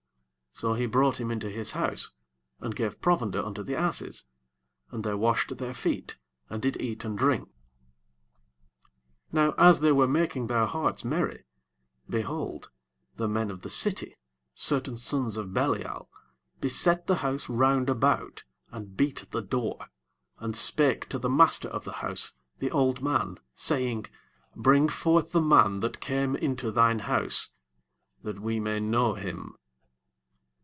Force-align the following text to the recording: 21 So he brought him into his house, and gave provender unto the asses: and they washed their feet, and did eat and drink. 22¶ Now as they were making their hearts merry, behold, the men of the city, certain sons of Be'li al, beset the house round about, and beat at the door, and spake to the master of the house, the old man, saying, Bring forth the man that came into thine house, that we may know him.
21 0.53 0.75
So 0.75 0.79
he 0.81 0.85
brought 0.85 1.19
him 1.19 1.31
into 1.31 1.49
his 1.49 1.71
house, 1.71 2.11
and 2.59 2.75
gave 2.75 3.01
provender 3.01 3.41
unto 3.41 3.63
the 3.63 3.73
asses: 3.75 4.25
and 4.91 5.03
they 5.05 5.13
washed 5.15 5.57
their 5.57 5.73
feet, 5.73 6.17
and 6.49 6.61
did 6.61 6.79
eat 6.81 7.05
and 7.05 7.17
drink. 7.17 7.49
22¶ 9.29 9.31
Now 9.33 9.53
as 9.57 9.79
they 9.79 9.93
were 9.93 10.09
making 10.09 10.47
their 10.47 10.65
hearts 10.65 11.05
merry, 11.05 11.45
behold, 12.09 12.69
the 13.15 13.29
men 13.29 13.49
of 13.49 13.61
the 13.61 13.69
city, 13.69 14.17
certain 14.53 14.97
sons 14.97 15.37
of 15.37 15.53
Be'li 15.53 15.85
al, 15.85 16.09
beset 16.59 17.07
the 17.07 17.15
house 17.23 17.47
round 17.49 17.89
about, 17.89 18.43
and 18.71 18.97
beat 18.97 19.23
at 19.23 19.31
the 19.31 19.41
door, 19.41 19.87
and 20.37 20.53
spake 20.53 21.07
to 21.09 21.17
the 21.17 21.29
master 21.29 21.69
of 21.69 21.85
the 21.85 21.93
house, 22.03 22.33
the 22.59 22.69
old 22.71 23.01
man, 23.01 23.39
saying, 23.55 24.07
Bring 24.53 24.89
forth 24.89 25.31
the 25.31 25.41
man 25.41 25.79
that 25.79 26.01
came 26.01 26.35
into 26.35 26.71
thine 26.71 26.99
house, 26.99 27.51
that 28.21 28.39
we 28.41 28.59
may 28.59 28.81
know 28.81 29.13
him. 29.13 29.55